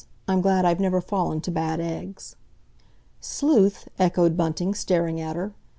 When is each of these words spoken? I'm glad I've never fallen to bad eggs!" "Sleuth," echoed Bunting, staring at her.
I'm 0.27 0.41
glad 0.41 0.65
I've 0.65 0.79
never 0.79 0.99
fallen 0.99 1.41
to 1.41 1.51
bad 1.51 1.79
eggs!" 1.79 2.35
"Sleuth," 3.19 3.87
echoed 3.99 4.35
Bunting, 4.35 4.73
staring 4.73 5.21
at 5.21 5.35
her. 5.35 5.53